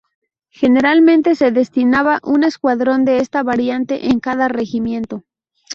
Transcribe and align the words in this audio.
Generalmente 0.49 1.35
se 1.35 1.51
destinaba 1.51 2.21
un 2.23 2.43
escuadrón 2.43 3.05
de 3.05 3.17
esta 3.17 3.43
variante 3.43 4.07
en 4.07 4.19
cada 4.19 4.47
regimiento. 4.47 5.25